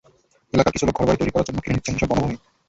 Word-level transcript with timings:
এলাকার 0.53 0.73
কিছু 0.73 0.85
লোক 0.87 0.95
ঘরবাড়ি 0.97 1.19
তৈরি 1.19 1.31
করার 1.33 1.47
জন্য 1.47 1.59
কিনে 1.61 1.75
নিচ্ছেন 1.75 1.95
এসব 1.97 2.09
বনভূমি। 2.11 2.35